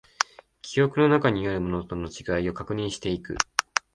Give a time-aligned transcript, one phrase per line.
[0.63, 3.37] 記憶の中にあるものとの違いを確認していく